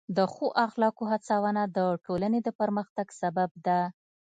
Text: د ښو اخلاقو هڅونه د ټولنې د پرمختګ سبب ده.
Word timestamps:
د 0.17 0.19
ښو 0.33 0.45
اخلاقو 0.65 1.03
هڅونه 1.11 1.61
د 1.77 1.79
ټولنې 2.05 2.39
د 2.43 2.49
پرمختګ 2.59 3.07
سبب 3.21 3.49
ده. 3.67 3.79